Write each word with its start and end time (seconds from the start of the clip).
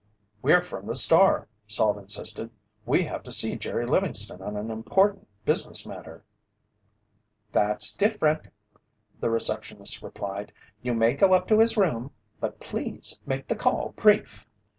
"We're 0.41 0.63
from 0.63 0.87
the 0.87 0.95
Star," 0.95 1.47
Salt 1.67 1.95
insisted. 1.99 2.49
"We 2.87 3.03
have 3.03 3.21
to 3.21 3.29
see 3.31 3.55
Jerry 3.55 3.85
Livingston 3.85 4.41
on 4.41 4.57
an 4.57 4.71
important 4.71 5.27
business 5.45 5.85
matter." 5.85 6.23
"That's 7.51 7.95
different," 7.95 8.47
the 9.19 9.29
receptionist 9.29 10.01
replied. 10.01 10.53
"You 10.81 10.95
may 10.95 11.13
go 11.13 11.33
up 11.33 11.47
to 11.49 11.59
his 11.59 11.77
room, 11.77 12.09
but 12.39 12.59
please 12.59 13.19
make 13.27 13.45
the 13.45 13.55
call 13.55 13.89
brief." 13.95 14.47